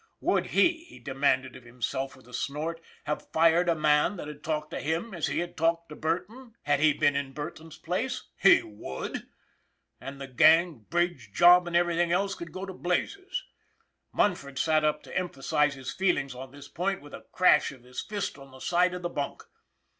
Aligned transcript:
Would 0.19 0.47
he, 0.47 0.85
he 0.85 0.97
demanded 0.97 1.55
of 1.55 1.63
himself 1.63 2.15
with 2.15 2.27
a 2.27 2.33
snort, 2.33 2.81
have 3.03 3.31
fired 3.31 3.69
a 3.69 3.75
man 3.75 4.15
that 4.17 4.27
had 4.27 4.43
talked 4.43 4.71
to 4.71 4.79
him 4.81 5.13
as 5.13 5.27
he 5.27 5.37
had 5.37 5.55
talked 5.55 5.89
to 5.89 5.95
Burton, 5.95 6.55
had 6.63 6.79
he 6.79 6.91
been 6.91 7.15
in 7.15 7.33
Burton's 7.33 7.77
place? 7.77 8.23
He 8.35 8.63
would! 8.63 9.27
And 9.99 10.19
the 10.19 10.25
gang, 10.25 10.87
bridge, 10.89 11.31
job 11.31 11.67
and 11.67 11.75
everything 11.75 12.11
else 12.11 12.33
could 12.33 12.51
go 12.51 12.65
to 12.65 12.73
blazes! 12.73 13.43
Munford 14.11 14.57
sat 14.57 14.83
up 14.83 15.03
to 15.03 15.15
emphasize 15.15 15.75
his 15.75 15.93
feelings 15.93 16.33
on 16.33 16.49
this 16.51 16.67
point 16.67 17.03
with 17.03 17.13
a 17.13 17.27
crash 17.31 17.71
of 17.71 17.83
his 17.83 18.01
fist 18.01 18.39
on 18.39 18.49
the 18.49 18.59
side 18.59 18.95
of 18.95 19.03
the 19.03 19.07
bunk. 19.09 19.43